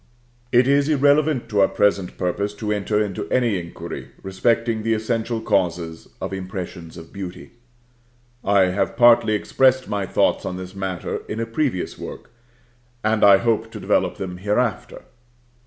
[0.51, 5.39] It is irrelevant to our present purpose to enter into any inquiry respecting the essential
[5.41, 7.51] causes of impressions of beauty.
[8.43, 12.31] I have partly expressed my thoughts on this matter in a previous work,
[13.03, 15.03] and I hope to develope them hereafter.